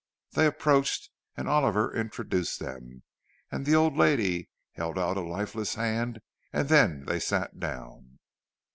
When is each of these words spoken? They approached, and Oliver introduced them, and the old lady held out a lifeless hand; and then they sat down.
They 0.31 0.47
approached, 0.47 1.11
and 1.37 1.47
Oliver 1.47 1.93
introduced 1.95 2.59
them, 2.59 3.03
and 3.51 3.67
the 3.67 3.75
old 3.75 3.95
lady 3.95 4.49
held 4.71 4.97
out 4.97 5.15
a 5.15 5.21
lifeless 5.21 5.75
hand; 5.75 6.21
and 6.51 6.69
then 6.69 7.05
they 7.05 7.19
sat 7.19 7.59
down. 7.59 8.17